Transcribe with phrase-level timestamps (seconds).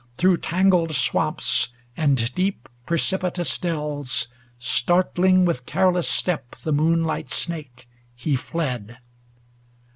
[0.17, 7.29] Through tangled swamps and deep preci pitous dells, Startling with careless step the moon light
[7.29, 8.97] snake, He fled.